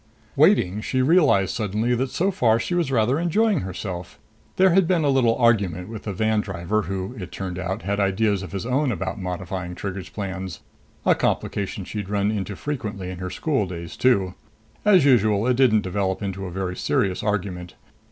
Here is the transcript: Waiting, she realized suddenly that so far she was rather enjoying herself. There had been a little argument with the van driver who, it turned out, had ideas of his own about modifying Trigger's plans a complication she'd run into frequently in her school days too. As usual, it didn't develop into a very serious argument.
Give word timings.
Waiting, 0.35 0.81
she 0.81 1.03
realized 1.03 1.53
suddenly 1.53 1.93
that 1.93 2.09
so 2.09 2.31
far 2.31 2.59
she 2.59 2.73
was 2.73 2.91
rather 2.91 3.19
enjoying 3.19 3.59
herself. 3.59 4.17
There 4.55 4.71
had 4.71 4.87
been 4.87 5.03
a 5.03 5.09
little 5.09 5.35
argument 5.35 5.89
with 5.89 6.05
the 6.05 6.11
van 6.11 6.41
driver 6.41 6.81
who, 6.81 7.13
it 7.19 7.31
turned 7.31 7.59
out, 7.59 7.83
had 7.83 7.99
ideas 7.99 8.41
of 8.41 8.51
his 8.51 8.65
own 8.65 8.91
about 8.91 9.21
modifying 9.21 9.75
Trigger's 9.75 10.09
plans 10.09 10.61
a 11.05 11.13
complication 11.13 11.85
she'd 11.85 12.09
run 12.09 12.31
into 12.31 12.55
frequently 12.55 13.11
in 13.11 13.19
her 13.19 13.29
school 13.29 13.67
days 13.67 13.95
too. 13.95 14.33
As 14.83 15.05
usual, 15.05 15.45
it 15.45 15.55
didn't 15.57 15.81
develop 15.81 16.23
into 16.23 16.47
a 16.47 16.51
very 16.51 16.75
serious 16.75 17.21
argument. 17.21 17.75